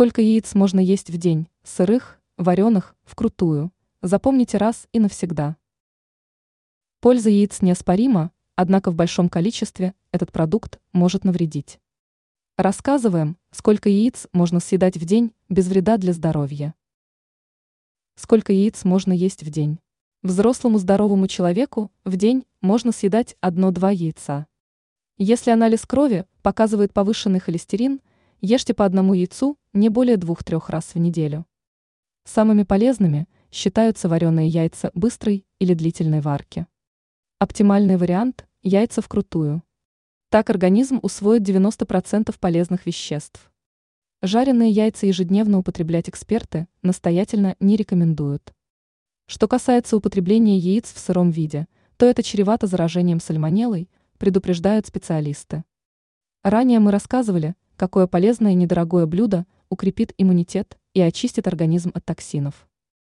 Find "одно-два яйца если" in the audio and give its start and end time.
23.42-25.50